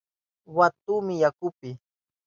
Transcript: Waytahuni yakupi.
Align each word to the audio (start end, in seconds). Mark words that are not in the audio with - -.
Waytahuni 0.55 1.15
yakupi. 1.23 1.69